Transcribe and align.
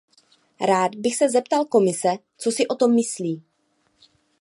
Rád 0.61 0.95
bych 0.95 1.15
se 1.15 1.29
zeptal 1.29 1.65
Komise, 1.65 2.09
co 2.37 2.51
si 2.51 2.67
o 2.67 2.75
tom 2.75 2.95
myslí. 2.95 3.43